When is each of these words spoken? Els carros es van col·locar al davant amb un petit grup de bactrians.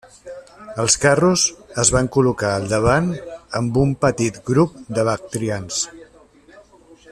Els 0.83 0.95
carros 1.03 1.43
es 1.83 1.91
van 1.97 2.09
col·locar 2.15 2.49
al 2.55 2.65
davant 2.71 3.11
amb 3.61 3.79
un 3.83 3.93
petit 4.07 4.43
grup 4.51 4.83
de 4.99 5.07
bactrians. 5.11 5.83